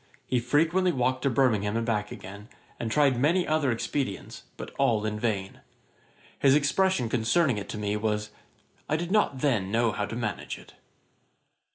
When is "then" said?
9.41-9.69